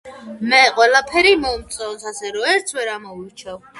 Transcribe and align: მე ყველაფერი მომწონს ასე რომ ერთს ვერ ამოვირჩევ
მე 0.53 0.61
ყველაფერი 0.77 1.33
მომწონს 1.43 2.07
ასე 2.13 2.33
რომ 2.39 2.49
ერთს 2.55 2.77
ვერ 2.79 2.91
ამოვირჩევ 2.95 3.63